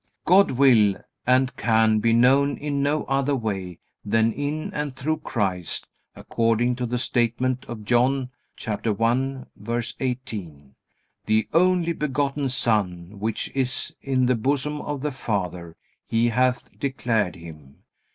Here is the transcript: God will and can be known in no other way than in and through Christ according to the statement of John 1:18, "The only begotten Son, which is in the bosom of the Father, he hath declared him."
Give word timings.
God 0.25 0.49
will 0.49 0.95
and 1.27 1.55
can 1.57 1.99
be 1.99 2.11
known 2.11 2.57
in 2.57 2.81
no 2.81 3.03
other 3.03 3.35
way 3.35 3.77
than 4.03 4.31
in 4.33 4.73
and 4.73 4.95
through 4.95 5.17
Christ 5.17 5.87
according 6.15 6.75
to 6.77 6.87
the 6.87 6.97
statement 6.97 7.65
of 7.65 7.85
John 7.85 8.31
1:18, 8.57 10.73
"The 11.27 11.47
only 11.53 11.93
begotten 11.93 12.49
Son, 12.49 13.19
which 13.19 13.51
is 13.53 13.93
in 14.01 14.25
the 14.25 14.33
bosom 14.33 14.81
of 14.81 15.01
the 15.01 15.11
Father, 15.11 15.75
he 16.07 16.29
hath 16.29 16.67
declared 16.79 17.35
him." 17.35 17.83